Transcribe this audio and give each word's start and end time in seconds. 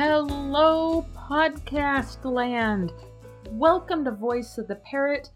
Hello, 0.00 1.04
podcast 1.16 2.24
land. 2.24 2.92
Welcome 3.50 4.04
to 4.04 4.12
Voice 4.12 4.56
of 4.56 4.68
the 4.68 4.76
Parrot. 4.76 5.30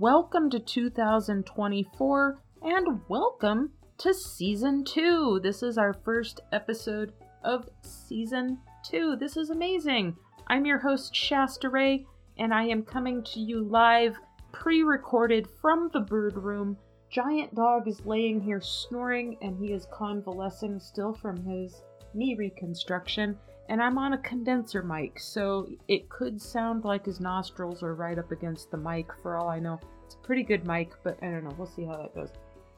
Welcome 0.00 0.50
to 0.50 0.58
2024, 0.58 2.38
and 2.62 3.00
welcome 3.08 3.70
to 3.98 4.12
season 4.12 4.82
two. 4.82 5.38
This 5.40 5.62
is 5.62 5.78
our 5.78 5.92
first 5.92 6.40
episode 6.50 7.12
of 7.44 7.68
season 7.82 8.58
two. 8.84 9.14
This 9.14 9.36
is 9.36 9.50
amazing. 9.50 10.16
I'm 10.48 10.66
your 10.66 10.80
host, 10.80 11.14
Shasta 11.14 11.68
Ray, 11.68 12.04
and 12.38 12.52
I 12.52 12.64
am 12.64 12.82
coming 12.82 13.22
to 13.22 13.38
you 13.38 13.62
live, 13.62 14.16
pre 14.50 14.82
recorded 14.82 15.46
from 15.60 15.90
the 15.92 16.00
bird 16.00 16.36
room. 16.36 16.76
Giant 17.08 17.54
Dog 17.54 17.86
is 17.86 18.04
laying 18.04 18.40
here 18.40 18.60
snoring, 18.60 19.36
and 19.42 19.56
he 19.64 19.72
is 19.72 19.86
convalescing 19.92 20.80
still 20.80 21.14
from 21.14 21.36
his 21.44 21.82
knee 22.14 22.34
reconstruction. 22.34 23.38
And 23.72 23.82
I'm 23.82 23.96
on 23.96 24.12
a 24.12 24.18
condenser 24.18 24.82
mic, 24.82 25.18
so 25.18 25.66
it 25.88 26.10
could 26.10 26.42
sound 26.42 26.84
like 26.84 27.06
his 27.06 27.20
nostrils 27.20 27.82
are 27.82 27.94
right 27.94 28.18
up 28.18 28.30
against 28.30 28.70
the 28.70 28.76
mic 28.76 29.06
for 29.22 29.38
all 29.38 29.48
I 29.48 29.60
know. 29.60 29.80
It's 30.04 30.14
a 30.14 30.18
pretty 30.18 30.42
good 30.42 30.66
mic, 30.66 30.92
but 31.02 31.16
I 31.22 31.30
don't 31.30 31.44
know. 31.44 31.54
We'll 31.56 31.66
see 31.66 31.86
how 31.86 31.96
that 31.96 32.14
goes. 32.14 32.32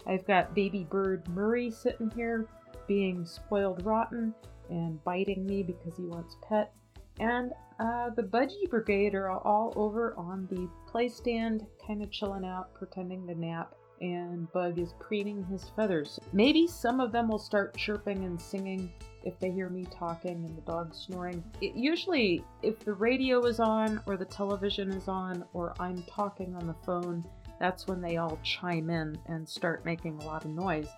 I've 0.06 0.24
got 0.24 0.54
baby 0.54 0.86
bird 0.88 1.28
Murray 1.30 1.72
sitting 1.72 2.12
here 2.14 2.46
being 2.86 3.26
spoiled 3.26 3.84
rotten 3.84 4.32
and 4.70 5.02
biting 5.02 5.44
me 5.44 5.64
because 5.64 5.96
he 5.96 6.04
wants 6.04 6.36
pet. 6.48 6.72
And 7.18 7.50
uh, 7.80 8.10
the 8.10 8.22
Budgie 8.22 8.70
Brigade 8.70 9.16
are 9.16 9.32
all 9.32 9.72
over 9.74 10.14
on 10.16 10.46
the 10.48 10.70
play 10.86 11.08
stand, 11.08 11.66
kind 11.84 12.04
of 12.04 12.12
chilling 12.12 12.44
out, 12.44 12.72
pretending 12.72 13.26
to 13.26 13.34
nap. 13.34 13.74
And 14.00 14.52
Bug 14.52 14.78
is 14.78 14.94
preening 15.00 15.44
his 15.46 15.72
feathers. 15.74 16.20
Maybe 16.32 16.68
some 16.68 17.00
of 17.00 17.10
them 17.10 17.26
will 17.26 17.40
start 17.40 17.76
chirping 17.76 18.24
and 18.24 18.40
singing 18.40 18.92
if 19.24 19.38
they 19.40 19.50
hear 19.50 19.68
me 19.68 19.86
talking 19.86 20.44
and 20.44 20.56
the 20.56 20.62
dog 20.62 20.94
snoring. 20.94 21.42
It, 21.60 21.74
usually, 21.74 22.44
if 22.62 22.78
the 22.80 22.92
radio 22.92 23.44
is 23.46 23.58
on, 23.58 24.00
or 24.06 24.16
the 24.16 24.24
television 24.24 24.90
is 24.90 25.08
on, 25.08 25.44
or 25.52 25.74
I'm 25.80 26.02
talking 26.04 26.54
on 26.54 26.66
the 26.66 26.76
phone, 26.84 27.24
that's 27.58 27.86
when 27.86 28.00
they 28.00 28.18
all 28.18 28.38
chime 28.42 28.90
in 28.90 29.18
and 29.26 29.48
start 29.48 29.84
making 29.84 30.20
a 30.20 30.26
lot 30.26 30.44
of 30.44 30.50
noise. 30.50 30.88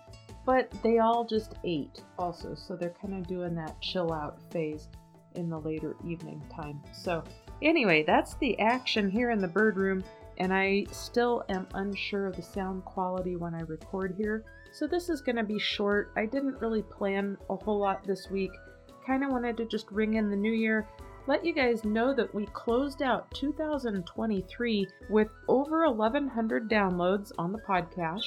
But 0.45 0.71
they 0.83 0.99
all 0.99 1.25
just 1.25 1.55
ate 1.63 2.03
also, 2.17 2.55
so 2.55 2.75
they're 2.75 2.95
kind 3.01 3.13
of 3.13 3.27
doing 3.27 3.55
that 3.55 3.79
chill 3.81 4.13
out 4.13 4.39
phase 4.51 4.87
in 5.35 5.49
the 5.49 5.59
later 5.59 5.95
evening 6.05 6.41
time. 6.53 6.81
So, 6.93 7.23
anyway, 7.61 8.03
that's 8.03 8.35
the 8.35 8.57
action 8.59 9.09
here 9.09 9.31
in 9.31 9.39
the 9.39 9.47
bird 9.47 9.77
room, 9.77 10.03
and 10.37 10.53
I 10.53 10.85
still 10.91 11.43
am 11.49 11.67
unsure 11.73 12.27
of 12.27 12.35
the 12.35 12.41
sound 12.41 12.85
quality 12.85 13.35
when 13.35 13.53
I 13.53 13.61
record 13.61 14.15
here. 14.17 14.45
So, 14.71 14.87
this 14.87 15.09
is 15.09 15.21
going 15.21 15.35
to 15.37 15.43
be 15.43 15.59
short. 15.59 16.11
I 16.15 16.25
didn't 16.25 16.61
really 16.61 16.83
plan 16.83 17.37
a 17.49 17.55
whole 17.55 17.79
lot 17.79 18.05
this 18.05 18.29
week. 18.29 18.51
Kind 19.05 19.23
of 19.23 19.31
wanted 19.31 19.57
to 19.57 19.65
just 19.65 19.91
ring 19.91 20.15
in 20.15 20.29
the 20.29 20.35
new 20.35 20.51
year, 20.51 20.87
let 21.27 21.45
you 21.45 21.53
guys 21.53 21.83
know 21.83 22.13
that 22.13 22.33
we 22.33 22.45
closed 22.47 23.01
out 23.01 23.31
2023 23.33 24.87
with 25.09 25.29
over 25.47 25.89
1,100 25.89 26.69
downloads 26.69 27.31
on 27.37 27.51
the 27.51 27.59
podcast 27.59 28.23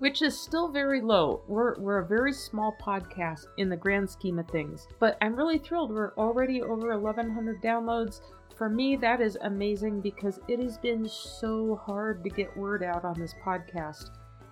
which 0.00 0.22
is 0.22 0.38
still 0.38 0.68
very 0.68 1.02
low. 1.02 1.42
We're, 1.46 1.78
we're 1.78 1.98
a 1.98 2.06
very 2.06 2.32
small 2.32 2.74
podcast 2.82 3.46
in 3.58 3.68
the 3.68 3.76
grand 3.76 4.08
scheme 4.08 4.38
of 4.38 4.48
things, 4.48 4.88
but 4.98 5.16
I'm 5.20 5.36
really 5.36 5.58
thrilled. 5.58 5.92
We're 5.92 6.14
already 6.14 6.62
over 6.62 6.98
1,100 6.98 7.62
downloads. 7.62 8.22
For 8.56 8.70
me, 8.70 8.96
that 8.96 9.20
is 9.20 9.36
amazing 9.42 10.00
because 10.00 10.40
it 10.48 10.58
has 10.58 10.78
been 10.78 11.06
so 11.06 11.80
hard 11.84 12.24
to 12.24 12.30
get 12.30 12.56
word 12.56 12.82
out 12.82 13.04
on 13.04 13.18
this 13.18 13.34
podcast. 13.44 14.10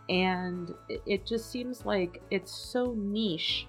And 0.09 0.75
it 0.89 1.27
just 1.27 1.51
seems 1.51 1.85
like 1.85 2.23
it's 2.31 2.53
so 2.53 2.95
niche 2.97 3.67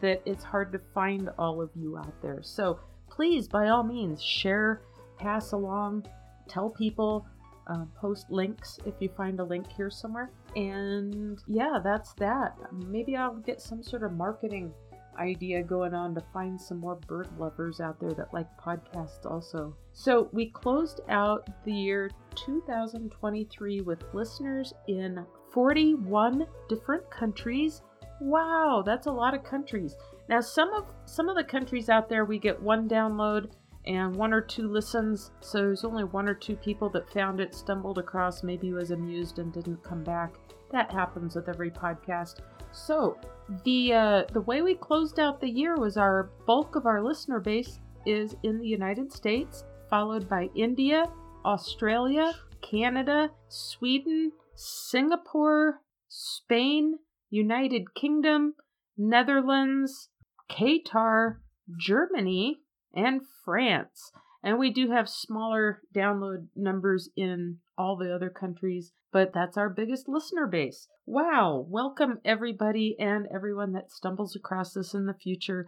that 0.00 0.22
it's 0.26 0.44
hard 0.44 0.70
to 0.72 0.80
find 0.94 1.30
all 1.38 1.62
of 1.62 1.70
you 1.74 1.96
out 1.96 2.12
there. 2.20 2.40
So 2.42 2.78
please, 3.10 3.48
by 3.48 3.68
all 3.68 3.82
means, 3.82 4.22
share, 4.22 4.82
pass 5.18 5.52
along, 5.52 6.06
tell 6.46 6.68
people, 6.70 7.26
uh, 7.68 7.84
post 8.00 8.30
links 8.30 8.78
if 8.86 8.94
you 9.00 9.08
find 9.16 9.40
a 9.40 9.44
link 9.44 9.66
here 9.70 9.90
somewhere. 9.90 10.30
And 10.56 11.38
yeah, 11.46 11.78
that's 11.82 12.12
that. 12.14 12.56
Maybe 12.72 13.16
I'll 13.16 13.36
get 13.36 13.60
some 13.60 13.82
sort 13.82 14.02
of 14.02 14.12
marketing 14.12 14.72
idea 15.18 15.62
going 15.62 15.94
on 15.94 16.14
to 16.14 16.22
find 16.32 16.60
some 16.60 16.78
more 16.78 16.94
bird 16.94 17.28
lovers 17.38 17.80
out 17.80 17.98
there 18.00 18.12
that 18.12 18.32
like 18.32 18.46
podcasts 18.58 19.26
also. 19.26 19.74
So 19.92 20.28
we 20.32 20.50
closed 20.50 21.00
out 21.08 21.48
the 21.64 21.72
year 21.72 22.10
2023 22.36 23.80
with 23.80 24.02
listeners 24.12 24.72
in 24.86 25.26
41 25.52 26.46
different 26.68 27.10
countries. 27.10 27.82
Wow, 28.20 28.82
that's 28.84 29.06
a 29.06 29.12
lot 29.12 29.34
of 29.34 29.44
countries. 29.44 29.96
Now 30.28 30.40
some 30.40 30.72
of 30.72 30.86
some 31.06 31.28
of 31.28 31.36
the 31.36 31.44
countries 31.44 31.88
out 31.88 32.08
there 32.08 32.24
we 32.24 32.38
get 32.38 32.60
one 32.60 32.88
download 32.88 33.50
and 33.86 34.14
one 34.14 34.34
or 34.34 34.40
two 34.40 34.68
listens. 34.68 35.30
So 35.40 35.58
there's 35.58 35.84
only 35.84 36.04
one 36.04 36.28
or 36.28 36.34
two 36.34 36.56
people 36.56 36.90
that 36.90 37.10
found 37.10 37.40
it, 37.40 37.54
stumbled 37.54 37.98
across, 37.98 38.42
maybe 38.42 38.72
was 38.72 38.90
amused 38.90 39.38
and 39.38 39.52
didn't 39.52 39.82
come 39.82 40.04
back. 40.04 40.34
That 40.70 40.92
happens 40.92 41.34
with 41.34 41.48
every 41.48 41.70
podcast. 41.70 42.40
So 42.72 43.16
the 43.64 43.94
uh, 43.94 44.22
the 44.32 44.42
way 44.42 44.60
we 44.60 44.74
closed 44.74 45.18
out 45.18 45.40
the 45.40 45.48
year 45.48 45.76
was 45.76 45.96
our 45.96 46.30
bulk 46.46 46.76
of 46.76 46.86
our 46.86 47.02
listener 47.02 47.40
base 47.40 47.80
is 48.04 48.36
in 48.42 48.58
the 48.58 48.66
United 48.66 49.12
States, 49.12 49.64
followed 49.88 50.28
by 50.28 50.50
India, 50.54 51.06
Australia, 51.44 52.34
Canada, 52.62 53.30
Sweden, 53.48 54.32
Singapore, 54.54 55.80
Spain, 56.08 56.98
United 57.30 57.94
Kingdom, 57.94 58.54
Netherlands, 58.96 60.08
Qatar, 60.50 61.36
Germany, 61.78 62.60
and 62.94 63.22
France. 63.44 64.12
And 64.42 64.58
we 64.58 64.70
do 64.70 64.90
have 64.90 65.08
smaller 65.08 65.82
download 65.94 66.48
numbers 66.56 67.10
in 67.16 67.58
all 67.76 67.96
the 67.96 68.14
other 68.14 68.30
countries, 68.30 68.92
but 69.12 69.32
that's 69.34 69.56
our 69.56 69.68
biggest 69.68 70.08
listener 70.08 70.46
base. 70.46 70.88
Wow, 71.06 71.66
welcome 71.68 72.20
everybody 72.24 72.96
and 72.98 73.26
everyone 73.34 73.72
that 73.72 73.90
stumbles 73.90 74.36
across 74.36 74.74
this 74.74 74.94
in 74.94 75.06
the 75.06 75.14
future. 75.14 75.66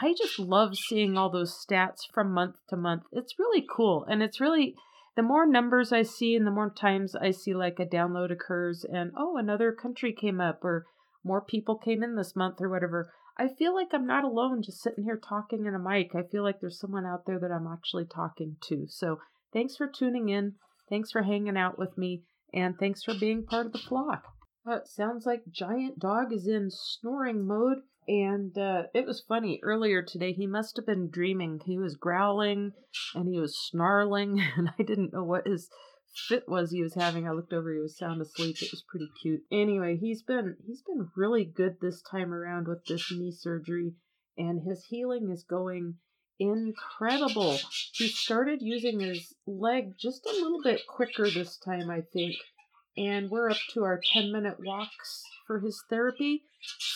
I 0.00 0.14
just 0.16 0.38
love 0.38 0.76
seeing 0.76 1.16
all 1.16 1.30
those 1.30 1.54
stats 1.54 2.00
from 2.12 2.32
month 2.32 2.56
to 2.68 2.76
month. 2.76 3.04
It's 3.12 3.38
really 3.38 3.66
cool. 3.68 4.06
And 4.08 4.22
it's 4.22 4.40
really, 4.40 4.74
the 5.16 5.22
more 5.22 5.46
numbers 5.46 5.92
I 5.92 6.02
see 6.02 6.36
and 6.36 6.46
the 6.46 6.52
more 6.52 6.70
times 6.70 7.14
I 7.14 7.30
see 7.30 7.54
like 7.54 7.78
a 7.78 7.86
download 7.86 8.30
occurs 8.30 8.84
and, 8.84 9.12
oh, 9.16 9.36
another 9.36 9.72
country 9.72 10.12
came 10.12 10.40
up 10.40 10.64
or 10.64 10.86
more 11.24 11.40
people 11.40 11.76
came 11.76 12.02
in 12.02 12.16
this 12.16 12.36
month 12.36 12.60
or 12.60 12.68
whatever. 12.68 13.12
I 13.36 13.48
feel 13.48 13.74
like 13.74 13.88
I'm 13.92 14.06
not 14.06 14.24
alone 14.24 14.62
just 14.62 14.82
sitting 14.82 15.04
here 15.04 15.18
talking 15.18 15.66
in 15.66 15.74
a 15.74 15.78
mic. 15.78 16.14
I 16.14 16.22
feel 16.22 16.42
like 16.42 16.60
there's 16.60 16.78
someone 16.78 17.06
out 17.06 17.26
there 17.26 17.38
that 17.38 17.50
I'm 17.50 17.66
actually 17.66 18.04
talking 18.04 18.56
to. 18.68 18.86
So 18.88 19.18
thanks 19.52 19.76
for 19.76 19.86
tuning 19.88 20.28
in. 20.28 20.54
Thanks 20.88 21.10
for 21.10 21.22
hanging 21.22 21.56
out 21.56 21.78
with 21.78 21.96
me. 21.96 22.22
And 22.52 22.76
thanks 22.78 23.02
for 23.02 23.14
being 23.14 23.44
part 23.44 23.66
of 23.66 23.72
the 23.72 23.78
flock. 23.78 24.24
Uh, 24.70 24.80
sounds 24.84 25.24
like 25.24 25.42
Giant 25.50 25.98
Dog 25.98 26.32
is 26.32 26.46
in 26.46 26.68
snoring 26.70 27.46
mode. 27.46 27.78
And 28.10 28.58
uh, 28.58 28.88
it 28.92 29.06
was 29.06 29.22
funny 29.28 29.60
earlier 29.62 30.02
today. 30.02 30.32
He 30.32 30.48
must 30.48 30.74
have 30.74 30.84
been 30.84 31.10
dreaming. 31.10 31.60
He 31.64 31.78
was 31.78 31.94
growling 31.94 32.72
and 33.14 33.28
he 33.32 33.38
was 33.38 33.56
snarling, 33.56 34.40
and 34.56 34.68
I 34.76 34.82
didn't 34.82 35.12
know 35.12 35.22
what 35.22 35.46
his 35.46 35.68
fit 36.26 36.48
was 36.48 36.72
he 36.72 36.82
was 36.82 36.94
having. 36.94 37.28
I 37.28 37.30
looked 37.30 37.52
over, 37.52 37.72
he 37.72 37.78
was 37.78 37.96
sound 37.96 38.20
asleep. 38.20 38.56
It 38.60 38.72
was 38.72 38.82
pretty 38.90 39.08
cute. 39.22 39.42
Anyway, 39.52 39.96
he's 39.96 40.22
been 40.22 40.56
he's 40.66 40.82
been 40.82 41.08
really 41.14 41.44
good 41.44 41.76
this 41.80 42.02
time 42.02 42.34
around 42.34 42.66
with 42.66 42.84
this 42.84 43.12
knee 43.12 43.30
surgery, 43.30 43.94
and 44.36 44.60
his 44.68 44.86
healing 44.86 45.30
is 45.30 45.44
going 45.44 45.94
incredible. 46.40 47.58
He 47.92 48.08
started 48.08 48.60
using 48.60 48.98
his 48.98 49.36
leg 49.46 49.92
just 49.96 50.26
a 50.26 50.32
little 50.32 50.60
bit 50.64 50.84
quicker 50.88 51.30
this 51.30 51.56
time, 51.58 51.88
I 51.88 52.00
think. 52.12 52.34
And 53.00 53.30
we're 53.30 53.48
up 53.48 53.56
to 53.72 53.82
our 53.84 53.98
10 54.12 54.30
minute 54.30 54.58
walks 54.62 55.24
for 55.46 55.60
his 55.60 55.82
therapy. 55.88 56.42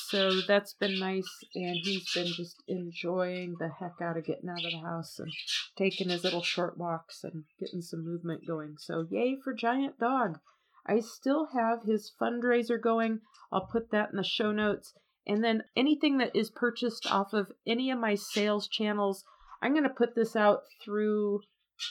So 0.09 0.43
that's 0.43 0.75
been 0.75 0.99
nice. 0.99 1.43
And 1.55 1.77
he's 1.83 2.13
been 2.13 2.27
just 2.27 2.63
enjoying 2.69 3.57
the 3.59 3.71
heck 3.81 4.03
out 4.03 4.19
of 4.19 4.27
getting 4.27 4.51
out 4.51 4.63
of 4.63 4.71
the 4.71 4.87
house 4.87 5.19
and 5.19 5.33
taking 5.79 6.11
his 6.11 6.23
little 6.23 6.43
short 6.43 6.77
walks 6.77 7.25
and 7.25 7.45
getting 7.59 7.81
some 7.81 8.05
movement 8.05 8.47
going. 8.47 8.75
So, 8.79 9.07
yay 9.09 9.39
for 9.43 9.55
Giant 9.55 9.99
Dog. 9.99 10.41
I 10.87 11.01
still 11.01 11.49
have 11.55 11.85
his 11.85 12.13
fundraiser 12.21 12.79
going. 12.79 13.21
I'll 13.51 13.67
put 13.67 13.91
that 13.93 14.11
in 14.11 14.19
the 14.19 14.25
show 14.25 14.53
notes. 14.53 14.93
And 15.27 15.43
then 15.43 15.65
anything 15.75 16.19
that 16.19 16.37
is 16.37 16.51
purchased 16.51 17.11
off 17.11 17.33
of 17.33 17.51
any 17.67 17.91
of 17.91 17.99
my 17.99 18.15
sales 18.15 18.69
channels, 18.69 19.25
I'm 19.63 19.73
going 19.73 19.85
to 19.85 19.89
put 19.89 20.15
this 20.15 20.37
out 20.37 20.65
through 20.85 21.41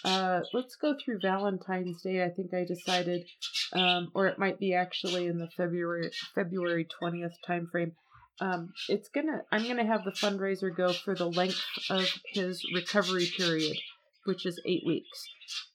uh, 0.05 0.41
let's 0.53 0.75
go 0.75 0.95
through 1.03 1.19
Valentine's 1.21 2.01
Day. 2.01 2.23
I 2.23 2.29
think 2.29 2.53
I 2.53 2.65
decided, 2.65 3.25
um, 3.73 4.11
or 4.13 4.27
it 4.27 4.39
might 4.39 4.59
be 4.59 4.73
actually 4.73 5.27
in 5.27 5.37
the 5.37 5.49
February 5.55 6.11
February 6.35 6.85
twentieth 6.85 7.33
time 7.45 7.67
frame. 7.71 7.93
Um, 8.39 8.73
it's 8.89 9.09
gonna 9.09 9.43
I'm 9.51 9.67
gonna 9.67 9.85
have 9.85 10.03
the 10.03 10.11
fundraiser 10.11 10.75
go 10.75 10.93
for 10.93 11.15
the 11.15 11.29
length 11.29 11.61
of 11.89 12.07
his 12.33 12.63
recovery 12.73 13.27
period, 13.37 13.77
which 14.25 14.45
is 14.45 14.61
eight 14.65 14.83
weeks, 14.85 15.27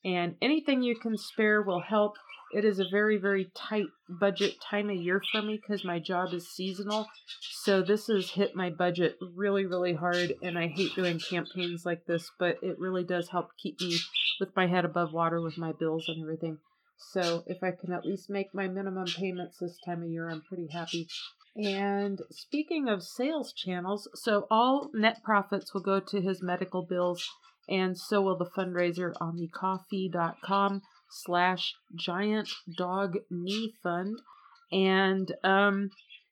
and 0.03 0.35
anything 0.41 0.83
you 0.83 0.95
can 0.95 1.17
spare 1.17 1.61
will 1.61 1.81
help. 1.81 2.15
It 2.53 2.65
is 2.65 2.79
a 2.79 2.89
very, 2.89 3.17
very 3.17 3.51
tight 3.55 3.87
budget 4.09 4.55
time 4.61 4.89
of 4.89 4.95
year 4.95 5.21
for 5.31 5.41
me 5.41 5.59
because 5.61 5.83
my 5.83 5.99
job 5.99 6.33
is 6.33 6.49
seasonal. 6.49 7.07
So 7.41 7.81
this 7.81 8.07
has 8.07 8.31
hit 8.31 8.55
my 8.55 8.69
budget 8.69 9.17
really, 9.35 9.65
really 9.65 9.93
hard. 9.93 10.33
And 10.41 10.57
I 10.57 10.67
hate 10.67 10.95
doing 10.95 11.19
campaigns 11.19 11.85
like 11.85 12.05
this, 12.05 12.31
but 12.39 12.57
it 12.61 12.79
really 12.79 13.03
does 13.03 13.29
help 13.29 13.49
keep 13.61 13.79
me 13.81 13.97
with 14.39 14.55
my 14.55 14.67
head 14.67 14.85
above 14.85 15.13
water 15.13 15.41
with 15.41 15.57
my 15.57 15.73
bills 15.73 16.05
and 16.07 16.21
everything. 16.21 16.57
So 16.97 17.43
if 17.47 17.63
I 17.63 17.71
can 17.71 17.93
at 17.93 18.05
least 18.05 18.29
make 18.29 18.53
my 18.53 18.67
minimum 18.67 19.05
payments 19.05 19.57
this 19.57 19.77
time 19.85 20.03
of 20.03 20.09
year, 20.09 20.29
I'm 20.29 20.41
pretty 20.41 20.67
happy. 20.71 21.07
And 21.55 22.21
speaking 22.29 22.87
of 22.87 23.03
sales 23.03 23.53
channels, 23.53 24.09
so 24.13 24.47
all 24.51 24.89
net 24.93 25.23
profits 25.23 25.73
will 25.73 25.81
go 25.81 25.99
to 25.99 26.21
his 26.21 26.41
medical 26.41 26.85
bills, 26.85 27.27
and 27.67 27.97
so 27.97 28.21
will 28.21 28.37
the 28.37 28.45
fundraiser 28.45 29.13
on 29.19 29.37
the 29.37 29.47
ko-fi.com 29.47 30.81
slash 31.09 31.75
giant 31.95 32.49
dog 32.77 33.17
knee 33.29 33.73
fund. 33.81 34.19
And 34.71 35.33
um 35.43 35.89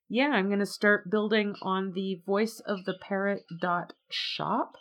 yeah, 0.09 0.29
I'm 0.29 0.49
gonna 0.49 0.65
start 0.65 1.09
building 1.09 1.55
on 1.61 1.91
the 1.93 2.21
voice 2.25 2.61
of 2.65 2.85
the 2.85 2.95
parrot 2.99 3.43
dot 3.59 3.93
shop 4.09 4.77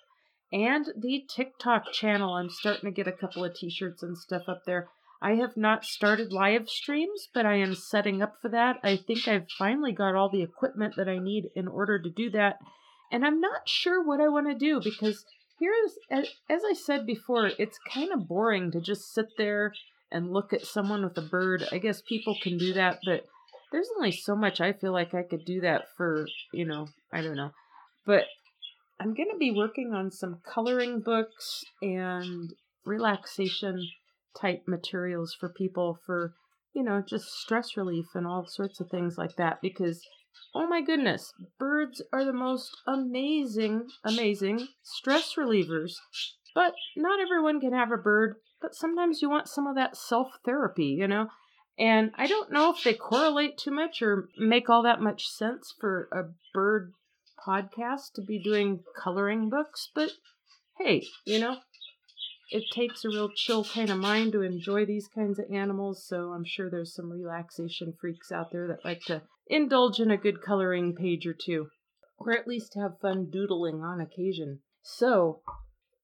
and 0.53 0.87
the 0.97 1.25
TikTok 1.29 1.93
channel. 1.93 2.35
I'm 2.35 2.51
starting 2.51 2.91
to 2.91 2.95
get 2.95 3.09
a 3.09 3.13
couple 3.13 3.45
of 3.45 3.55
t-shirts 3.55 4.03
and 4.03 4.17
stuff 4.17 4.43
up 4.49 4.63
there. 4.67 4.89
I 5.21 5.33
have 5.37 5.57
not 5.57 5.85
started 5.85 6.33
live 6.33 6.69
streams, 6.69 7.29
but 7.33 7.47
I 7.47 7.57
am 7.57 7.75
setting 7.75 8.23
up 8.23 8.35
for 8.41 8.51
that. 8.51 8.77
I 8.85 8.97
think 8.97 9.27
I've 9.27 9.51
finally 9.59 9.93
got 9.93 10.15
all 10.15 10.29
the 10.29 10.43
equipment 10.43 10.95
that 10.97 11.09
I 11.09 11.19
need 11.19 11.51
in 11.57 11.67
order 11.67 11.99
to 11.99 12.11
do 12.11 12.31
that. 12.31 12.59
And 13.11 13.25
I'm 13.25 13.41
not 13.41 13.69
sure 13.69 14.05
what 14.05 14.21
I 14.21 14.29
want 14.29 14.49
to 14.49 14.55
do 14.55 14.81
because 14.81 15.25
here's, 15.59 15.99
as 16.11 16.63
I 16.65 16.75
said 16.75 17.07
before, 17.07 17.51
it's 17.59 17.79
kind 17.93 18.13
of 18.13 18.29
boring 18.29 18.71
to 18.73 18.81
just 18.81 19.13
sit 19.13 19.37
there 19.37 19.73
and 20.11 20.33
look 20.33 20.53
at 20.53 20.67
someone 20.67 21.03
with 21.03 21.19
a 21.19 21.23
bird. 21.23 21.67
I 21.73 21.79
guess 21.79 22.03
people 22.03 22.37
can 22.41 22.59
do 22.59 22.73
that, 22.75 23.01
but 23.05 23.25
there's 23.73 23.89
only 23.97 24.13
so 24.13 24.37
much 24.37 24.61
I 24.61 24.73
feel 24.73 24.93
like 24.93 25.15
I 25.15 25.23
could 25.23 25.45
do 25.45 25.61
that 25.63 25.87
for, 25.97 26.27
you 26.53 26.65
know, 26.65 26.89
I 27.13 27.23
don't 27.23 27.37
know. 27.37 27.51
But 28.05 28.25
I'm 29.01 29.15
going 29.15 29.31
to 29.33 29.39
be 29.39 29.51
working 29.51 29.93
on 29.93 30.11
some 30.11 30.41
coloring 30.47 31.01
books 31.01 31.65
and 31.83 32.55
relaxation 32.85 33.89
type 34.41 34.63
materials 34.67 35.35
for 35.39 35.49
people 35.49 35.99
for, 36.07 36.35
you 36.73 36.83
know, 36.83 37.03
just 37.07 37.27
stress 37.27 37.77
relief 37.77 38.07
and 38.15 38.27
all 38.27 38.47
sorts 38.47 38.81
of 38.81 38.89
things 38.89 39.19
like 39.19 39.37
that 39.37 39.61
because 39.61 40.01
oh 40.55 40.67
my 40.67 40.81
goodness, 40.83 41.33
birds 41.59 42.03
are 42.13 42.25
the 42.25 42.33
most 42.33 42.71
amazing, 42.87 43.89
amazing 44.05 44.69
stress 44.83 45.35
relievers. 45.35 45.93
But 46.55 46.75
not 46.97 47.21
everyone 47.21 47.61
can 47.61 47.73
have 47.73 47.93
a 47.93 47.99
bird, 47.99 48.37
but 48.61 48.75
sometimes 48.75 49.21
you 49.21 49.29
want 49.29 49.49
some 49.49 49.67
of 49.67 49.75
that 49.77 49.97
self 49.97 50.29
therapy, 50.45 50.87
you 50.87 51.07
know? 51.07 51.29
And 51.79 52.13
I 52.17 52.27
don't 52.27 52.51
know 52.51 52.73
if 52.73 52.83
they 52.83 52.95
correlate 52.95 53.59
too 53.59 53.71
much 53.71 54.01
or 54.01 54.29
make 54.39 54.71
all 54.71 54.83
that 54.85 55.01
much 55.01 55.27
sense 55.27 55.75
for 55.79 56.09
a 56.11 56.33
bird 56.55 56.93
podcast 57.47 58.13
to 58.15 58.23
be 58.23 58.43
doing 58.43 58.81
coloring 58.99 59.51
books, 59.51 59.91
but 59.95 60.13
hey, 60.79 61.07
you 61.27 61.39
know, 61.39 61.59
it 62.51 62.65
takes 62.73 63.05
a 63.05 63.09
real 63.09 63.29
chill 63.29 63.65
kind 63.65 63.91
of 63.91 63.99
mind 63.99 64.33
to 64.33 64.43
enjoy 64.43 64.87
these 64.87 65.09
kinds 65.09 65.39
of 65.39 65.51
animals, 65.53 66.05
so 66.07 66.33
I'm 66.33 66.45
sure 66.45 66.71
there's 66.71 66.95
some 66.95 67.11
relaxation 67.11 67.93
freaks 68.01 68.33
out 68.33 68.53
there 68.53 68.69
that 68.69 68.85
like 68.85 69.03
to 69.03 69.23
indulge 69.47 70.01
in 70.01 70.11
a 70.11 70.17
good 70.17 70.43
coloring 70.43 70.95
page 70.95 71.27
or 71.27 71.35
two, 71.35 71.69
or 72.19 72.33
at 72.33 72.49
least 72.49 72.75
have 72.75 73.01
fun 73.01 73.31
doodling 73.31 73.83
on 73.83 74.01
occasion. 74.01 74.61
So, 74.83 75.43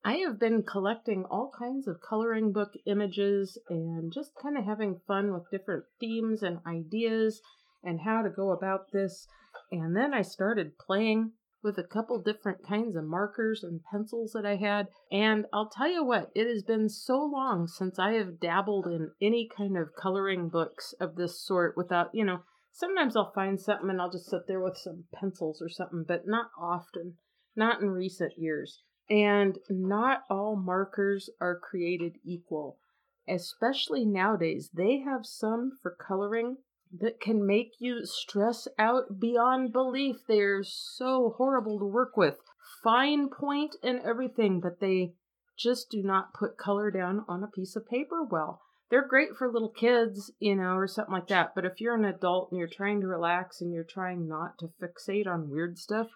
I 0.05 0.15
have 0.17 0.39
been 0.39 0.65
collecting 0.65 1.25
all 1.25 1.53
kinds 1.57 1.87
of 1.87 2.01
coloring 2.01 2.53
book 2.53 2.73
images 2.87 3.57
and 3.69 4.13
just 4.13 4.33
kind 4.41 4.59
of 4.59 4.65
having 4.65 5.01
fun 5.07 5.33
with 5.33 5.51
different 5.51 5.85
themes 6.01 6.43
and 6.43 6.59
ideas 6.67 7.41
and 7.85 8.01
how 8.01 8.23
to 8.23 8.31
go 8.31 8.51
about 8.51 8.91
this. 8.93 9.29
And 9.71 9.97
then 9.97 10.13
I 10.13 10.23
started 10.23 10.79
playing 10.79 11.33
with 11.63 11.79
a 11.79 11.85
couple 11.85 12.21
different 12.21 12.67
kinds 12.67 12.97
of 12.97 13.05
markers 13.05 13.63
and 13.63 13.81
pencils 13.91 14.33
that 14.33 14.45
I 14.45 14.57
had. 14.57 14.89
And 15.13 15.47
I'll 15.53 15.69
tell 15.69 15.89
you 15.89 16.05
what, 16.05 16.31
it 16.35 16.49
has 16.49 16.65
been 16.65 16.89
so 16.89 17.23
long 17.23 17.69
since 17.69 17.99
I 17.99 18.15
have 18.15 18.41
dabbled 18.41 18.87
in 18.89 19.13
any 19.21 19.49
kind 19.57 19.77
of 19.77 19.95
coloring 19.95 20.49
books 20.49 20.93
of 21.01 21.15
this 21.15 21.41
sort 21.41 21.77
without, 21.77 22.11
you 22.13 22.25
know, 22.25 22.41
sometimes 22.73 23.17
I'll 23.17 23.33
find 23.33 23.61
something 23.61 23.91
and 23.91 24.01
I'll 24.01 24.11
just 24.11 24.31
sit 24.31 24.47
there 24.49 24.61
with 24.61 24.77
some 24.77 25.05
pencils 25.15 25.63
or 25.63 25.69
something, 25.69 26.05
but 26.07 26.27
not 26.27 26.51
often, 26.59 27.15
not 27.55 27.81
in 27.81 27.91
recent 27.91 28.33
years. 28.37 28.83
And 29.11 29.59
not 29.69 30.23
all 30.31 30.57
markers 30.57 31.29
are 31.41 31.59
created 31.59 32.17
equal, 32.25 32.79
especially 33.29 34.05
nowadays. 34.05 34.71
They 34.73 35.01
have 35.01 35.27
some 35.27 35.73
for 35.83 35.95
coloring 35.95 36.57
that 37.01 37.21
can 37.21 37.47
make 37.47 37.73
you 37.79 38.05
stress 38.05 38.69
out 38.79 39.19
beyond 39.19 39.73
belief. 39.73 40.17
They're 40.29 40.63
so 40.63 41.35
horrible 41.37 41.79
to 41.79 41.87
work 41.87 42.17
with. 42.17 42.37
Fine 42.83 43.29
point 43.29 43.77
and 43.83 44.01
everything, 44.01 44.61
but 44.61 44.81
they 44.81 45.15
just 45.59 45.91
do 45.91 46.03
not 46.03 46.35
put 46.35 46.57
color 46.57 46.91
down 46.91 47.25
on 47.29 47.43
a 47.43 47.49
piece 47.49 47.77
of 47.77 47.87
paper 47.87 48.23
well. 48.23 48.63
They're 48.93 49.09
great 49.09 49.31
for 49.39 49.51
little 49.51 49.71
kids, 49.71 50.33
you 50.39 50.55
know, 50.55 50.75
or 50.75 50.87
something 50.87 51.15
like 51.15 51.29
that. 51.29 51.55
But 51.55 51.65
if 51.65 51.81
you're 51.81 51.95
an 51.95 52.05
adult 52.05 52.51
and 52.51 52.59
you're 52.59 52.69
trying 52.69 53.01
to 53.01 53.07
relax 53.07 53.63
and 53.63 53.73
you're 53.73 53.87
trying 53.89 54.29
not 54.29 54.59
to 54.59 54.69
fixate 54.83 55.27
on 55.27 55.49
weird 55.49 55.79
stuff, 55.79 56.09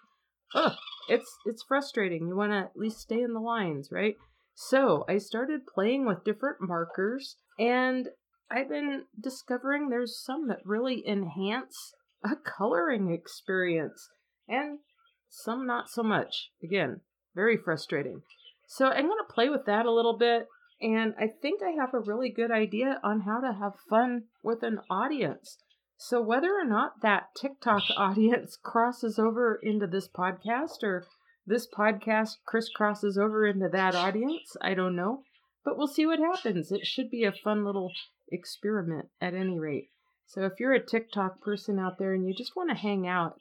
ugh, 0.53 0.77
it's 1.09 1.25
it's 1.47 1.63
frustrating. 1.67 2.27
You 2.27 2.35
want 2.35 2.51
to 2.51 2.59
at 2.59 2.77
least 2.77 2.99
stay 2.99 3.19
in 3.19 3.33
the 3.33 3.39
lines, 3.39 3.89
right? 3.91 4.13
So 4.53 5.05
I 5.09 5.17
started 5.17 5.65
playing 5.65 6.05
with 6.05 6.23
different 6.23 6.57
markers, 6.61 7.37
and 7.57 8.09
I've 8.51 8.69
been 8.69 9.05
discovering 9.19 9.89
there's 9.89 10.23
some 10.23 10.47
that 10.49 10.59
really 10.63 11.03
enhance 11.07 11.95
a 12.23 12.35
coloring 12.35 13.11
experience, 13.11 14.07
and 14.47 14.81
some 15.29 15.65
not 15.65 15.89
so 15.89 16.03
much. 16.03 16.51
Again, 16.63 17.01
very 17.33 17.57
frustrating. 17.57 18.21
So 18.67 18.85
I'm 18.85 19.07
going 19.07 19.17
to 19.27 19.33
play 19.33 19.49
with 19.49 19.65
that 19.65 19.87
a 19.87 19.91
little 19.91 20.15
bit, 20.15 20.45
and 20.81 21.15
I 21.19 21.27
think 21.27 21.61
I 21.63 21.71
have 21.71 21.93
a 21.93 21.99
really 21.99 22.29
good 22.29 22.51
idea 22.51 22.99
on 23.03 23.21
how 23.21 23.39
to 23.39 23.53
have 23.53 23.73
fun 23.89 24.25
with 24.43 24.63
an 24.63 24.79
audience. 24.89 25.57
So 25.97 26.21
whether 26.21 26.53
or 26.53 26.65
not 26.65 27.01
that 27.01 27.29
TikTok 27.35 27.83
audience 27.95 28.57
crosses 28.63 29.17
over 29.17 29.59
into 29.61 29.87
this 29.87 30.07
podcast 30.07 30.83
or 30.83 31.05
this 31.45 31.67
podcast 31.67 32.37
crisscrosses 32.47 33.17
over 33.17 33.47
into 33.47 33.69
that 33.69 33.95
audience, 33.95 34.55
I 34.61 34.75
don't 34.75 34.95
know. 34.95 35.23
But 35.65 35.77
we'll 35.77 35.87
see 35.87 36.05
what 36.05 36.19
happens. 36.19 36.71
It 36.71 36.85
should 36.85 37.09
be 37.09 37.23
a 37.23 37.31
fun 37.31 37.65
little 37.65 37.91
experiment 38.31 39.09
at 39.19 39.33
any 39.33 39.59
rate. 39.59 39.89
So 40.27 40.45
if 40.45 40.59
you're 40.59 40.73
a 40.73 40.85
TikTok 40.85 41.41
person 41.41 41.79
out 41.79 41.97
there 41.97 42.13
and 42.13 42.27
you 42.27 42.35
just 42.35 42.55
want 42.55 42.69
to 42.69 42.75
hang 42.75 43.07
out, 43.07 43.37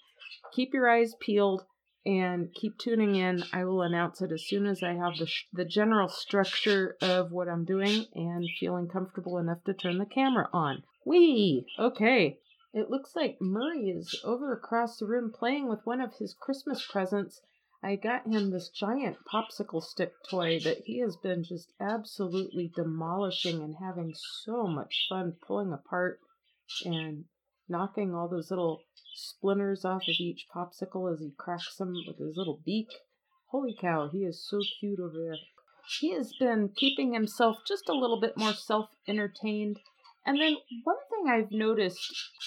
keep 0.54 0.72
your 0.72 0.88
eyes 0.88 1.14
peeled 1.20 1.64
and 2.06 2.54
keep 2.54 2.78
tuning 2.78 3.16
in. 3.16 3.42
I 3.52 3.64
will 3.64 3.82
announce 3.82 4.22
it 4.22 4.30
as 4.30 4.46
soon 4.46 4.64
as 4.64 4.82
I 4.82 4.94
have 4.94 5.16
the 5.18 5.26
sh- 5.26 5.46
the 5.52 5.64
general 5.64 6.08
structure 6.08 6.96
of 7.02 7.32
what 7.32 7.48
I'm 7.48 7.64
doing 7.64 8.06
and 8.14 8.48
feeling 8.60 8.86
comfortable 8.86 9.38
enough 9.38 9.64
to 9.64 9.74
turn 9.74 9.98
the 9.98 10.06
camera 10.06 10.48
on. 10.52 10.84
Wee. 11.04 11.66
Okay. 11.78 12.38
It 12.72 12.90
looks 12.90 13.16
like 13.16 13.40
Murray 13.40 13.90
is 13.90 14.20
over 14.22 14.52
across 14.52 14.98
the 14.98 15.06
room 15.06 15.32
playing 15.32 15.68
with 15.68 15.84
one 15.84 16.00
of 16.00 16.14
his 16.14 16.34
Christmas 16.34 16.86
presents. 16.86 17.40
I 17.82 17.96
got 17.96 18.26
him 18.26 18.50
this 18.50 18.68
giant 18.68 19.16
popsicle 19.24 19.82
stick 19.82 20.12
toy 20.30 20.60
that 20.60 20.84
he 20.84 21.00
has 21.00 21.16
been 21.16 21.42
just 21.42 21.72
absolutely 21.80 22.70
demolishing 22.74 23.62
and 23.62 23.76
having 23.80 24.14
so 24.14 24.66
much 24.66 25.06
fun 25.08 25.36
pulling 25.46 25.72
apart 25.72 26.20
and 26.84 27.24
knocking 27.68 28.14
all 28.14 28.28
those 28.28 28.50
little 28.50 28.82
splinters 29.14 29.84
off 29.84 30.02
of 30.02 30.14
each 30.20 30.46
popsicle 30.54 31.12
as 31.12 31.20
he 31.20 31.32
cracks 31.36 31.76
them 31.76 31.94
with 32.06 32.18
his 32.18 32.36
little 32.36 32.60
beak. 32.64 32.88
Holy 33.50 33.76
cow, 33.80 34.08
he 34.08 34.24
is 34.24 34.44
so 34.44 34.60
cute 34.80 35.00
over 35.00 35.16
there. 35.16 35.36
He 36.00 36.12
has 36.12 36.32
been 36.38 36.70
keeping 36.76 37.14
himself 37.14 37.58
just 37.66 37.88
a 37.88 37.94
little 37.94 38.20
bit 38.20 38.36
more 38.36 38.52
self 38.52 38.90
entertained. 39.06 39.78
And 40.24 40.40
then 40.40 40.56
one 40.82 40.96
thing 41.08 41.28
I've 41.28 41.52
noticed, 41.52 42.00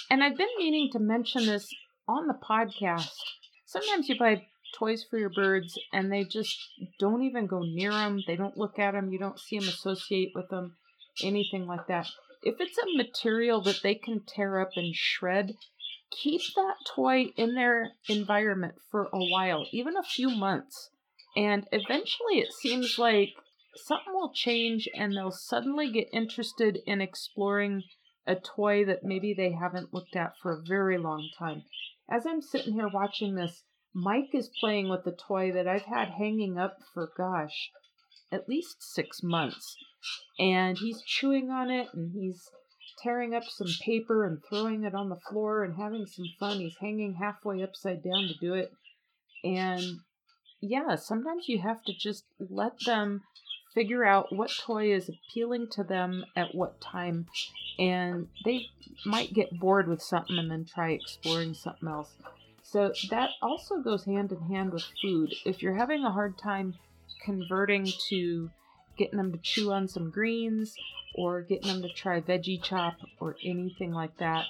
and 0.10 0.24
I've 0.24 0.38
been 0.38 0.50
meaning 0.58 0.90
to 0.92 1.00
mention 1.00 1.46
this 1.46 1.74
on 2.08 2.28
the 2.28 2.34
podcast, 2.34 3.14
sometimes 3.66 4.10
you 4.10 4.20
buy 4.20 4.46
toys 4.78 5.06
for 5.10 5.18
your 5.18 5.30
birds 5.30 5.80
and 5.94 6.12
they 6.12 6.24
just 6.24 6.58
don't 7.00 7.24
even 7.24 7.48
go 7.48 7.62
near 7.62 7.92
them. 7.92 8.22
They 8.28 8.36
don't 8.36 8.58
look 8.58 8.78
at 8.78 8.92
them. 8.92 9.12
You 9.12 9.20
don't 9.20 9.40
see 9.40 9.58
them 9.58 9.70
associate 9.70 10.34
with 10.36 10.50
them, 10.50 10.76
anything 11.24 11.66
like 11.66 11.88
that. 11.88 12.08
If 12.42 12.56
it's 12.60 12.78
a 12.78 12.96
material 12.96 13.62
that 13.64 13.82
they 13.84 13.96
can 13.96 14.22
tear 14.22 14.60
up 14.60 14.72
and 14.76 14.96
shred, 14.96 15.56
keep 16.12 16.42
that 16.56 16.76
toy 16.96 17.34
in 17.36 17.56
their 17.56 17.92
environment 18.08 18.76
for 18.90 19.10
a 19.14 19.26
while, 19.26 19.68
even 19.72 19.98
a 19.98 20.04
few 20.04 20.30
months. 20.30 20.90
And 21.36 21.68
eventually 21.72 22.40
it 22.40 22.54
seems 22.54 22.98
like 22.98 23.34
something 23.76 24.14
will 24.14 24.34
change 24.34 24.88
and 24.96 25.14
they'll 25.14 25.32
suddenly 25.32 25.92
get 25.92 26.08
interested 26.14 26.80
in 26.86 27.02
exploring 27.02 27.84
a 28.26 28.36
toy 28.36 28.86
that 28.86 29.04
maybe 29.04 29.34
they 29.34 29.52
haven't 29.52 29.94
looked 29.94 30.16
at 30.16 30.38
for 30.42 30.54
a 30.54 30.62
very 30.62 30.98
long 30.98 31.30
time. 31.38 31.64
As 32.10 32.26
I'm 32.26 32.42
sitting 32.42 32.74
here 32.74 32.88
watching 32.88 33.36
this, 33.36 33.64
Mike 33.94 34.34
is 34.34 34.50
playing 34.60 34.88
with 34.88 35.06
a 35.08 35.12
toy 35.12 35.52
that 35.52 35.68
I've 35.68 35.86
had 35.86 36.10
hanging 36.10 36.58
up 36.58 36.78
for, 36.94 37.12
gosh, 37.18 37.72
at 38.32 38.50
least 38.50 38.78
six 38.82 39.24
months. 39.24 39.76
And 40.40 40.78
he's 40.78 41.02
chewing 41.02 41.50
on 41.50 41.70
it 41.70 41.88
and 41.94 42.12
he's 42.14 42.50
tearing 43.02 43.34
up 43.34 43.44
some 43.46 43.68
paper 43.82 44.26
and 44.26 44.40
throwing 44.50 44.84
it 44.84 44.96
on 44.96 45.10
the 45.10 45.20
floor 45.30 45.64
and 45.64 45.76
having 45.76 46.06
some 46.06 46.26
fun. 46.40 46.60
He's 46.60 46.78
hanging 46.80 47.16
halfway 47.16 47.64
upside 47.64 48.04
down 48.04 48.28
to 48.28 48.34
do 48.40 48.54
it. 48.54 48.72
And 49.44 49.84
yeah, 50.62 50.96
sometimes 50.96 51.48
you 51.48 51.60
have 51.60 51.84
to 51.84 51.94
just 51.94 52.26
let 52.40 52.74
them 52.86 53.22
figure 53.74 54.04
out 54.04 54.36
what 54.36 54.52
toy 54.66 54.94
is 54.94 55.10
appealing 55.10 55.68
to 55.72 55.84
them 55.84 56.26
at 56.36 56.56
what 56.56 56.82
time. 56.82 57.28
And 57.78 58.28
they 58.44 58.68
might 59.06 59.34
get 59.34 59.60
bored 59.60 59.88
with 59.88 60.02
something 60.02 60.38
and 60.38 60.52
then 60.52 60.66
try 60.66 60.92
exploring 60.92 61.54
something 61.54 61.88
else. 61.88 62.12
So 62.62 62.94
that 63.10 63.32
also 63.42 63.78
goes 63.78 64.06
hand 64.06 64.32
in 64.32 64.42
hand 64.42 64.74
with 64.74 64.84
food. 65.02 65.34
If 65.46 65.62
you're 65.62 65.76
having 65.76 66.04
a 66.04 66.12
hard 66.12 66.38
time 66.38 66.76
converting 67.24 67.88
to 68.10 68.50
getting 68.98 69.18
them 69.18 69.32
to 69.32 69.38
chew 69.40 69.72
on 69.72 69.88
some 69.88 70.10
greens 70.10 70.76
or 71.16 71.42
getting 71.42 71.68
them 71.68 71.82
to 71.82 71.90
try 71.90 72.20
veggie 72.20 72.62
chop 72.62 72.98
or 73.20 73.36
anything 73.44 73.92
like 73.92 74.18
that, 74.18 74.46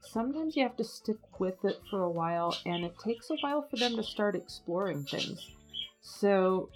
sometimes 0.00 0.56
you 0.56 0.62
have 0.62 0.76
to 0.76 0.84
stick 0.84 1.18
with 1.38 1.64
it 1.64 1.80
for 1.90 2.02
a 2.02 2.10
while 2.10 2.56
and 2.64 2.84
it 2.84 2.98
takes 2.98 3.30
a 3.30 3.36
while 3.40 3.66
for 3.68 3.76
them 3.76 3.96
to 3.96 4.02
start 4.02 4.36
exploring 4.36 5.04
things. 5.04 5.50
So 6.00 6.70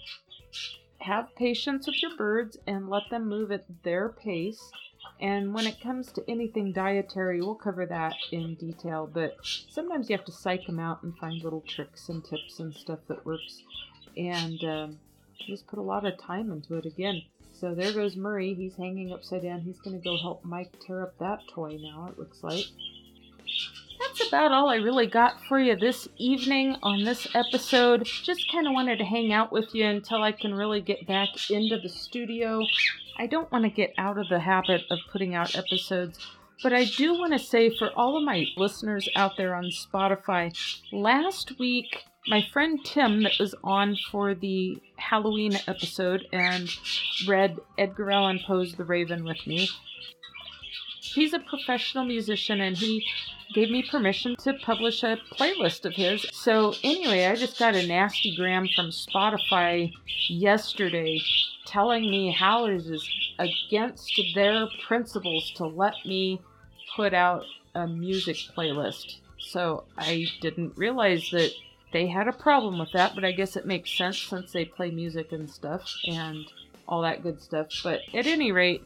have 0.99 1.35
patience 1.35 1.87
with 1.87 2.01
your 2.01 2.15
birds 2.17 2.57
and 2.67 2.89
let 2.89 3.03
them 3.09 3.27
move 3.27 3.51
at 3.51 3.65
their 3.83 4.09
pace 4.09 4.71
and 5.19 5.53
when 5.53 5.65
it 5.65 5.79
comes 5.79 6.11
to 6.13 6.23
anything 6.27 6.73
dietary, 6.73 7.41
we'll 7.41 7.55
cover 7.55 7.85
that 7.85 8.15
in 8.31 8.55
detail, 8.55 9.09
but 9.11 9.37
sometimes 9.69 10.09
you 10.09 10.17
have 10.17 10.25
to 10.25 10.31
psych 10.31 10.65
them 10.65 10.79
out 10.79 11.03
and 11.03 11.17
find 11.17 11.41
little 11.41 11.61
tricks 11.61 12.09
and 12.09 12.23
tips 12.23 12.59
and 12.59 12.73
stuff 12.73 12.99
that 13.07 13.25
works. 13.25 13.63
And 14.17 14.61
um, 14.63 14.99
just 15.47 15.67
put 15.67 15.79
a 15.79 15.83
lot 15.83 16.05
of 16.05 16.17
time 16.19 16.51
into 16.51 16.75
it 16.75 16.85
again. 16.85 17.21
So 17.51 17.73
there 17.73 17.93
goes 17.93 18.15
Murray. 18.15 18.53
He's 18.53 18.75
hanging 18.75 19.13
upside 19.13 19.43
down. 19.43 19.61
He's 19.61 19.79
going 19.79 19.97
to 19.97 20.03
go 20.03 20.17
help 20.17 20.43
Mike 20.43 20.71
tear 20.85 21.03
up 21.03 21.17
that 21.19 21.39
toy 21.53 21.77
now, 21.81 22.09
it 22.11 22.19
looks 22.19 22.43
like. 22.43 22.65
That's 23.99 24.27
about 24.27 24.51
all 24.51 24.69
I 24.69 24.75
really 24.75 25.07
got 25.07 25.41
for 25.45 25.59
you 25.59 25.75
this 25.75 26.07
evening 26.17 26.75
on 26.83 27.05
this 27.05 27.27
episode. 27.33 28.03
Just 28.05 28.51
kind 28.51 28.67
of 28.67 28.73
wanted 28.73 28.97
to 28.97 29.05
hang 29.05 29.31
out 29.31 29.51
with 29.51 29.73
you 29.73 29.85
until 29.85 30.21
I 30.21 30.33
can 30.33 30.53
really 30.53 30.81
get 30.81 31.07
back 31.07 31.29
into 31.49 31.79
the 31.79 31.89
studio 31.89 32.61
I 33.17 33.27
don't 33.27 33.51
want 33.51 33.63
to 33.63 33.69
get 33.69 33.93
out 33.97 34.17
of 34.17 34.27
the 34.27 34.39
habit 34.39 34.81
of 34.89 34.99
putting 35.09 35.35
out 35.35 35.55
episodes, 35.55 36.19
but 36.61 36.73
I 36.73 36.83
do 36.83 37.13
want 37.13 37.31
to 37.31 37.39
say 37.39 37.69
for 37.69 37.89
all 37.95 38.17
of 38.17 38.23
my 38.23 38.45
listeners 38.57 39.07
out 39.15 39.37
there 39.37 39.55
on 39.55 39.65
Spotify, 39.65 40.53
last 40.91 41.57
week 41.57 42.03
my 42.27 42.41
friend 42.51 42.79
Tim 42.83 43.23
that 43.23 43.37
was 43.39 43.53
on 43.63 43.95
for 44.11 44.33
the 44.33 44.81
Halloween 44.97 45.57
episode 45.67 46.25
and 46.33 46.69
read 47.27 47.59
Edgar 47.77 48.11
Allan 48.11 48.39
Poe's 48.45 48.73
The 48.73 48.83
Raven 48.83 49.23
with 49.23 49.45
me. 49.45 49.69
He's 51.01 51.33
a 51.33 51.39
professional 51.39 52.03
musician 52.03 52.61
and 52.61 52.75
he 52.75 53.05
gave 53.53 53.69
me 53.69 53.83
permission 53.89 54.35
to 54.37 54.53
publish 54.53 55.03
a 55.03 55.17
playlist 55.31 55.85
of 55.85 55.93
his. 55.93 56.25
So, 56.33 56.73
anyway, 56.83 57.27
I 57.27 57.35
just 57.35 57.59
got 57.59 57.75
a 57.75 57.85
nasty 57.85 58.35
gram 58.35 58.67
from 58.75 58.87
Spotify 58.87 59.93
yesterday 60.27 61.21
telling 61.65 62.09
me 62.09 62.31
how 62.31 62.65
it 62.65 62.73
is 62.73 63.07
against 63.37 64.19
their 64.33 64.67
principles 64.87 65.51
to 65.57 65.67
let 65.67 65.93
me 66.05 66.41
put 66.95 67.13
out 67.13 67.43
a 67.75 67.87
music 67.87 68.37
playlist. 68.57 69.19
So 69.37 69.83
I 69.97 70.25
didn't 70.41 70.75
realize 70.75 71.29
that 71.31 71.51
they 71.93 72.07
had 72.07 72.27
a 72.27 72.33
problem 72.33 72.79
with 72.79 72.91
that, 72.93 73.15
but 73.15 73.23
I 73.23 73.31
guess 73.31 73.55
it 73.55 73.65
makes 73.65 73.91
sense 73.91 74.19
since 74.19 74.51
they 74.51 74.65
play 74.65 74.91
music 74.91 75.31
and 75.31 75.49
stuff 75.49 75.89
and 76.07 76.45
all 76.87 77.01
that 77.01 77.23
good 77.23 77.41
stuff. 77.41 77.67
But 77.83 78.01
at 78.13 78.27
any 78.27 78.51
rate, 78.51 78.83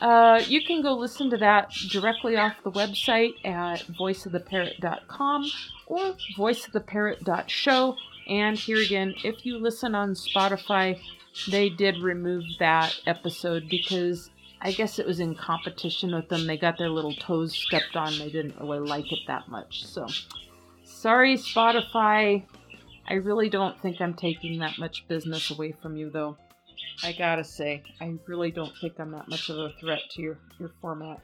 uh, 0.00 0.42
you 0.46 0.62
can 0.64 0.82
go 0.82 0.94
listen 0.94 1.30
to 1.30 1.36
that 1.38 1.70
directly 1.90 2.36
off 2.36 2.54
the 2.64 2.70
website 2.70 3.44
at 3.44 3.84
voiceoftheparrot.com 3.98 5.50
or 5.86 6.14
voiceoftheparrot.show. 6.36 7.96
And 8.28 8.58
here 8.58 8.78
again, 8.78 9.14
if 9.24 9.44
you 9.44 9.58
listen 9.58 9.94
on 9.94 10.14
Spotify, 10.14 11.00
they 11.50 11.68
did 11.68 11.98
remove 11.98 12.44
that 12.58 12.94
episode 13.06 13.68
because 13.68 14.30
I 14.60 14.72
guess 14.72 14.98
it 14.98 15.06
was 15.06 15.20
in 15.20 15.34
competition 15.34 16.14
with 16.14 16.28
them. 16.28 16.46
They 16.46 16.56
got 16.56 16.78
their 16.78 16.90
little 16.90 17.14
toes 17.14 17.54
stepped 17.54 17.96
on. 17.96 18.18
They 18.18 18.30
didn't 18.30 18.58
really 18.60 18.86
like 18.86 19.12
it 19.12 19.20
that 19.28 19.48
much. 19.48 19.84
So, 19.86 20.06
sorry, 20.98 21.36
Spotify. 21.36 22.44
I 23.08 23.14
really 23.14 23.48
don't 23.48 23.80
think 23.80 24.00
I'm 24.00 24.14
taking 24.14 24.58
that 24.58 24.78
much 24.78 25.06
business 25.08 25.50
away 25.50 25.72
from 25.80 25.96
you, 25.96 26.10
though. 26.10 26.36
I 27.02 27.12
gotta 27.12 27.44
say, 27.44 27.82
I 28.00 28.14
really 28.26 28.50
don't 28.50 28.72
think 28.80 28.98
I'm 28.98 29.12
that 29.12 29.28
much 29.28 29.48
of 29.48 29.58
a 29.58 29.70
threat 29.80 30.00
to 30.10 30.22
your, 30.22 30.38
your 30.58 30.70
format. 30.80 31.20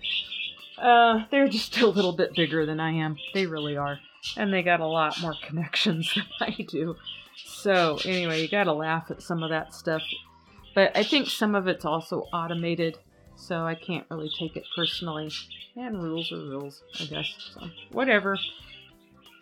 Uh, 0.79 1.25
they're 1.31 1.49
just 1.49 1.79
a 1.79 1.87
little 1.87 2.13
bit 2.13 2.35
bigger 2.35 2.65
than 2.65 2.81
I 2.81 2.93
am. 2.93 3.17
They 3.33 3.47
really 3.47 3.77
are. 3.77 3.99
And 4.37 4.53
they 4.53 4.63
got 4.63 4.81
a 4.81 4.87
lot 4.87 5.21
more 5.21 5.35
connections 5.47 6.13
than 6.15 6.25
I 6.41 6.63
do. 6.63 6.97
So, 7.37 7.99
anyway, 8.05 8.43
you 8.43 8.49
gotta 8.49 8.73
laugh 8.73 9.11
at 9.11 9.23
some 9.23 9.43
of 9.43 9.51
that 9.51 9.75
stuff. 9.75 10.03
But 10.75 10.97
I 10.97 11.03
think 11.03 11.29
some 11.29 11.55
of 11.55 11.67
it's 11.67 11.85
also 11.85 12.27
automated, 12.33 12.99
so 13.37 13.65
I 13.65 13.75
can't 13.75 14.07
really 14.11 14.31
take 14.39 14.57
it 14.57 14.65
personally. 14.77 15.31
And 15.77 16.03
rules 16.03 16.31
are 16.33 16.37
rules, 16.37 16.83
I 17.01 17.05
guess. 17.07 17.53
So, 17.53 17.69
whatever. 17.91 18.39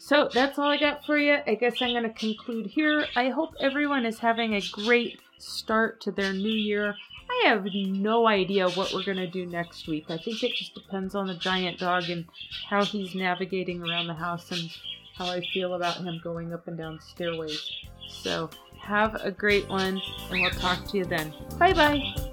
So, 0.04 0.28
that's 0.34 0.58
all 0.58 0.68
I 0.68 0.78
got 0.78 1.06
for 1.06 1.16
you. 1.16 1.38
I 1.46 1.54
guess 1.54 1.80
I'm 1.80 1.94
gonna 1.94 2.12
conclude 2.12 2.66
here. 2.66 3.06
I 3.14 3.28
hope 3.28 3.54
everyone 3.60 4.04
is 4.04 4.18
having 4.18 4.52
a 4.52 4.60
great 4.72 5.20
start 5.38 6.00
to 6.00 6.10
their 6.10 6.32
new 6.32 6.50
year. 6.50 6.96
I 7.30 7.48
have 7.50 7.64
no 7.72 8.26
idea 8.26 8.68
what 8.70 8.92
we're 8.92 9.04
going 9.04 9.16
to 9.16 9.28
do 9.28 9.46
next 9.46 9.86
week. 9.86 10.06
I 10.08 10.18
think 10.18 10.42
it 10.42 10.54
just 10.54 10.74
depends 10.74 11.14
on 11.14 11.28
the 11.28 11.34
giant 11.34 11.78
dog 11.78 12.10
and 12.10 12.26
how 12.68 12.84
he's 12.84 13.14
navigating 13.14 13.80
around 13.80 14.08
the 14.08 14.14
house 14.14 14.50
and 14.50 14.70
how 15.16 15.26
I 15.26 15.40
feel 15.54 15.74
about 15.74 15.98
him 15.98 16.20
going 16.22 16.52
up 16.52 16.66
and 16.66 16.76
down 16.76 16.98
stairways. 17.00 17.64
So, 18.08 18.50
have 18.80 19.14
a 19.14 19.30
great 19.30 19.68
one, 19.68 20.02
and 20.30 20.42
we'll 20.42 20.50
talk 20.50 20.84
to 20.88 20.98
you 20.98 21.04
then. 21.04 21.32
Bye 21.58 21.74
bye. 21.74 22.31